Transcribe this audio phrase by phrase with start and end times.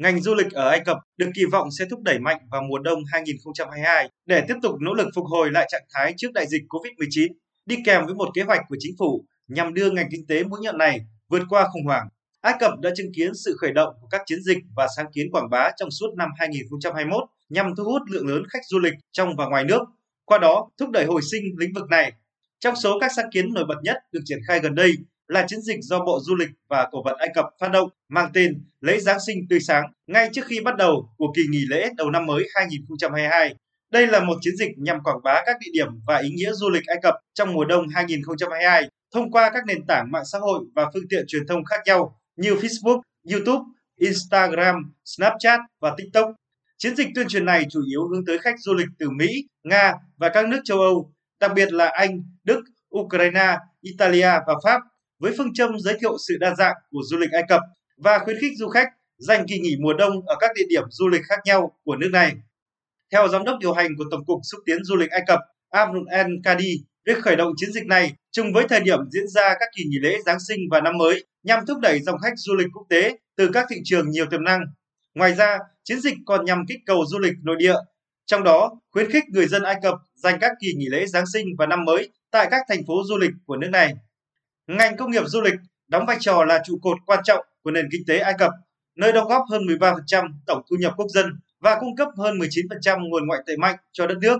[0.00, 2.78] ngành du lịch ở Ai Cập được kỳ vọng sẽ thúc đẩy mạnh vào mùa
[2.78, 6.62] đông 2022 để tiếp tục nỗ lực phục hồi lại trạng thái trước đại dịch
[6.68, 7.28] COVID-19,
[7.66, 10.60] đi kèm với một kế hoạch của chính phủ nhằm đưa ngành kinh tế mũi
[10.62, 12.08] nhọn này vượt qua khủng hoảng.
[12.40, 15.30] Ai Cập đã chứng kiến sự khởi động của các chiến dịch và sáng kiến
[15.32, 19.36] quảng bá trong suốt năm 2021 nhằm thu hút lượng lớn khách du lịch trong
[19.36, 19.82] và ngoài nước,
[20.24, 22.12] qua đó thúc đẩy hồi sinh lĩnh vực này.
[22.60, 24.92] Trong số các sáng kiến nổi bật nhất được triển khai gần đây
[25.30, 28.30] là chiến dịch do Bộ Du lịch và Cổ vật Ai Cập phát động mang
[28.34, 31.90] tên Lễ Giáng sinh tươi sáng ngay trước khi bắt đầu của kỳ nghỉ lễ
[31.96, 33.54] đầu năm mới 2022.
[33.92, 36.70] Đây là một chiến dịch nhằm quảng bá các địa điểm và ý nghĩa du
[36.70, 40.64] lịch Ai Cập trong mùa đông 2022 thông qua các nền tảng mạng xã hội
[40.74, 43.00] và phương tiện truyền thông khác nhau như Facebook,
[43.32, 43.64] YouTube,
[43.98, 46.32] Instagram, Snapchat và TikTok.
[46.78, 49.94] Chiến dịch tuyên truyền này chủ yếu hướng tới khách du lịch từ Mỹ, Nga
[50.16, 52.60] và các nước châu Âu, đặc biệt là Anh, Đức,
[52.98, 54.80] Ukraine, Italia và Pháp
[55.20, 57.60] với phương châm giới thiệu sự đa dạng của du lịch Ai Cập
[57.96, 58.88] và khuyến khích du khách
[59.18, 62.08] dành kỳ nghỉ mùa đông ở các địa điểm du lịch khác nhau của nước
[62.12, 62.32] này.
[63.12, 65.40] Theo giám đốc điều hành của Tổng cục xúc tiến du lịch Ai Cập
[65.70, 69.54] Abdul El Kadi, việc khởi động chiến dịch này trùng với thời điểm diễn ra
[69.60, 72.54] các kỳ nghỉ lễ Giáng sinh và năm mới nhằm thúc đẩy dòng khách du
[72.54, 74.60] lịch quốc tế từ các thị trường nhiều tiềm năng.
[75.14, 77.76] Ngoài ra, chiến dịch còn nhằm kích cầu du lịch nội địa,
[78.26, 81.46] trong đó khuyến khích người dân Ai Cập dành các kỳ nghỉ lễ Giáng sinh
[81.58, 83.94] và năm mới tại các thành phố du lịch của nước này.
[84.78, 85.54] Ngành công nghiệp du lịch
[85.88, 88.52] đóng vai trò là trụ cột quan trọng của nền kinh tế Ai Cập,
[88.96, 91.26] nơi đóng góp hơn 13% tổng thu nhập quốc dân
[91.60, 94.38] và cung cấp hơn 19% nguồn ngoại tệ mạnh cho đất nước.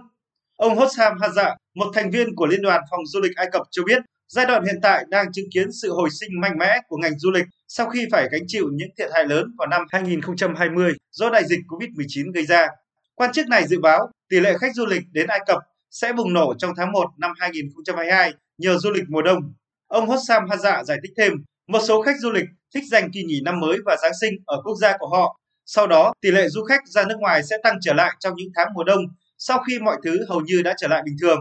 [0.57, 3.83] Ông Hossam Hazza, một thành viên của Liên đoàn Phòng Du lịch Ai Cập cho
[3.85, 7.19] biết, giai đoạn hiện tại đang chứng kiến sự hồi sinh mạnh mẽ của ngành
[7.19, 11.31] du lịch sau khi phải gánh chịu những thiệt hại lớn vào năm 2020 do
[11.31, 12.69] đại dịch COVID-19 gây ra.
[13.15, 15.59] Quan chức này dự báo tỷ lệ khách du lịch đến Ai Cập
[15.91, 19.53] sẽ bùng nổ trong tháng 1 năm 2022 nhờ du lịch mùa đông.
[19.91, 21.33] Ông Hossam Haza giải thích thêm,
[21.69, 24.63] một số khách du lịch thích dành kỳ nghỉ năm mới và Giáng sinh ở
[24.65, 25.41] quốc gia của họ.
[25.67, 28.49] Sau đó, tỷ lệ du khách ra nước ngoài sẽ tăng trở lại trong những
[28.57, 29.01] tháng mùa đông
[29.39, 31.39] sau khi mọi thứ hầu như đã trở lại bình thường.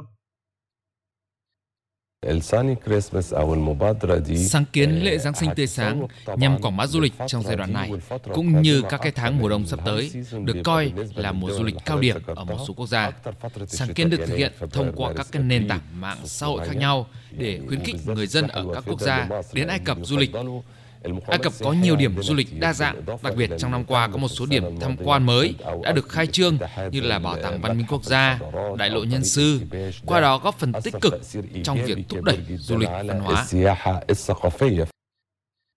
[4.37, 6.07] Sáng kiến lễ Giáng sinh tươi sáng
[6.37, 7.91] nhằm quảng bá du lịch trong giai đoạn này,
[8.33, 10.11] cũng như các cái tháng mùa đông sắp tới,
[10.43, 13.11] được coi là mùa du lịch cao điểm ở một số quốc gia.
[13.67, 16.77] Sáng kiến được thực hiện thông qua các cái nền tảng mạng xã hội khác
[16.77, 20.31] nhau để khuyến khích người dân ở các quốc gia đến Ai Cập du lịch
[21.27, 24.17] Ai Cập có nhiều điểm du lịch đa dạng, đặc biệt trong năm qua có
[24.17, 26.57] một số điểm tham quan mới đã được khai trương
[26.91, 28.39] như là Bảo tàng Văn minh Quốc gia,
[28.77, 29.59] Đại lộ Nhân sư,
[30.05, 31.13] qua đó góp phần tích cực
[31.63, 33.45] trong việc thúc đẩy du lịch văn hóa.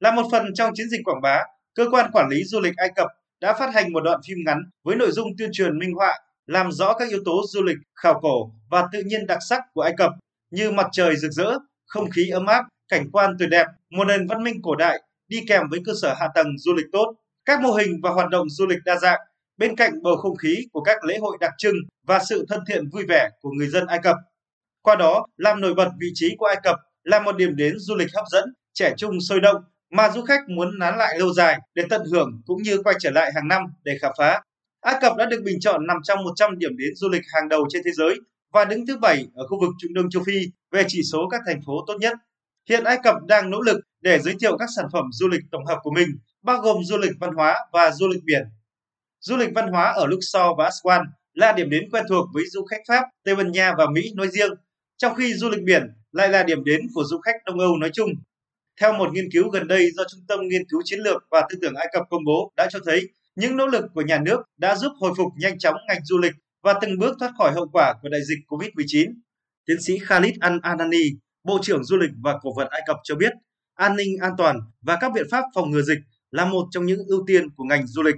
[0.00, 1.38] Là một phần trong chiến dịch quảng bá,
[1.74, 3.08] cơ quan quản lý du lịch Ai Cập
[3.40, 6.72] đã phát hành một đoạn phim ngắn với nội dung tuyên truyền minh họa, làm
[6.72, 9.92] rõ các yếu tố du lịch khảo cổ và tự nhiên đặc sắc của Ai
[9.96, 10.12] Cập
[10.50, 14.26] như mặt trời rực rỡ, không khí ấm áp, cảnh quan tuyệt đẹp, một nền
[14.26, 17.60] văn minh cổ đại đi kèm với cơ sở hạ tầng du lịch tốt, các
[17.60, 19.20] mô hình và hoạt động du lịch đa dạng,
[19.56, 21.74] bên cạnh bầu không khí của các lễ hội đặc trưng
[22.06, 24.16] và sự thân thiện vui vẻ của người dân Ai Cập.
[24.82, 27.94] Qua đó, làm nổi bật vị trí của Ai Cập là một điểm đến du
[27.94, 28.44] lịch hấp dẫn,
[28.74, 32.42] trẻ trung sôi động mà du khách muốn nán lại lâu dài để tận hưởng
[32.46, 34.40] cũng như quay trở lại hàng năm để khám phá.
[34.80, 37.66] Ai Cập đã được bình chọn nằm trong 100 điểm đến du lịch hàng đầu
[37.70, 38.14] trên thế giới
[38.52, 40.38] và đứng thứ bảy ở khu vực Trung Đông châu Phi
[40.70, 42.12] về chỉ số các thành phố tốt nhất.
[42.68, 45.66] Hiện Ai Cập đang nỗ lực để giới thiệu các sản phẩm du lịch tổng
[45.66, 46.08] hợp của mình,
[46.42, 48.42] bao gồm du lịch văn hóa và du lịch biển.
[49.20, 52.64] Du lịch văn hóa ở Luxor và Aswan là điểm đến quen thuộc với du
[52.64, 54.50] khách Pháp, Tây Ban Nha và Mỹ nói riêng,
[54.96, 57.90] trong khi du lịch biển lại là điểm đến của du khách Đông Âu nói
[57.94, 58.10] chung.
[58.80, 61.58] Theo một nghiên cứu gần đây do Trung tâm Nghiên cứu Chiến lược và Tư
[61.62, 64.76] tưởng Ai Cập công bố đã cho thấy những nỗ lực của nhà nước đã
[64.76, 67.94] giúp hồi phục nhanh chóng ngành du lịch và từng bước thoát khỏi hậu quả
[68.02, 69.12] của đại dịch COVID-19.
[69.66, 73.32] Tiến sĩ Khalid Al-Anani, Bộ trưởng Du lịch và Cổ vật Ai Cập cho biết,
[73.74, 75.98] an ninh an toàn và các biện pháp phòng ngừa dịch
[76.30, 78.16] là một trong những ưu tiên của ngành du lịch.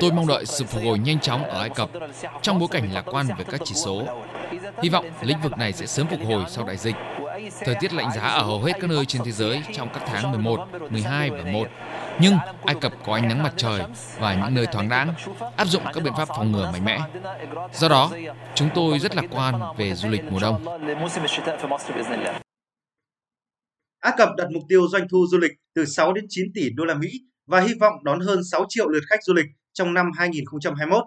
[0.00, 1.90] Tôi mong đợi sự phục hồi nhanh chóng ở Ai Cập
[2.42, 4.06] trong bối cảnh lạc quan về các chỉ số.
[4.82, 6.96] Hy vọng lĩnh vực này sẽ sớm phục hồi sau đại dịch.
[7.60, 10.30] Thời tiết lạnh giá ở hầu hết các nơi trên thế giới trong các tháng
[10.32, 11.68] 11, 12 và 1.
[12.20, 12.34] Nhưng
[12.64, 13.80] Ai Cập có ánh nắng mặt trời
[14.18, 15.14] và những nơi thoáng đãng,
[15.56, 17.00] áp dụng các biện pháp phòng ngừa mạnh mẽ.
[17.72, 18.10] Do đó,
[18.54, 20.64] chúng tôi rất lạc quan về du lịch mùa đông.
[24.00, 26.84] Ai Cập đặt mục tiêu doanh thu du lịch từ 6 đến 9 tỷ đô
[26.84, 27.08] la Mỹ
[27.46, 31.04] và hy vọng đón hơn 6 triệu lượt khách du lịch trong năm 2021.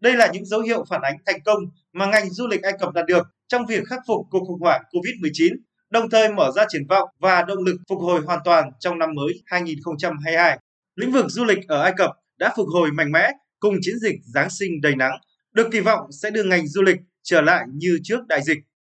[0.00, 1.58] Đây là những dấu hiệu phản ánh thành công
[1.92, 4.82] mà ngành du lịch Ai Cập đạt được trong việc khắc phục cuộc khủng hoảng
[4.90, 5.56] COVID-19,
[5.90, 9.14] đồng thời mở ra triển vọng và động lực phục hồi hoàn toàn trong năm
[9.14, 10.58] mới 2022.
[10.96, 14.14] Lĩnh vực du lịch ở Ai Cập đã phục hồi mạnh mẽ cùng chiến dịch
[14.34, 15.12] Giáng sinh đầy nắng,
[15.52, 18.58] được kỳ vọng sẽ đưa ngành du lịch trở lại như trước đại dịch.